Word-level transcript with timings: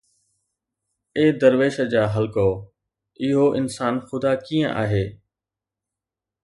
اي 1.17 1.25
درويش 1.41 1.77
جا 1.91 2.03
حلقو، 2.13 2.49
اهو 3.25 3.45
انسان 3.59 3.95
خدا 4.09 4.31
ڪيئن 4.47 4.69
آهي؟ 4.83 5.05